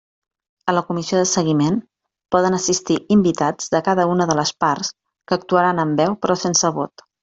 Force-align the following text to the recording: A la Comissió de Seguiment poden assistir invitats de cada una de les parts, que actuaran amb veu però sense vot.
A 0.71 0.73
la 0.75 0.81
Comissió 0.87 1.19
de 1.19 1.27
Seguiment 1.31 1.77
poden 2.37 2.59
assistir 2.61 2.99
invitats 3.19 3.71
de 3.77 3.85
cada 3.91 4.09
una 4.17 4.31
de 4.33 4.41
les 4.43 4.57
parts, 4.67 4.95
que 5.29 5.41
actuaran 5.41 5.87
amb 5.89 6.05
veu 6.05 6.21
però 6.27 6.43
sense 6.47 6.79
vot. 6.83 7.11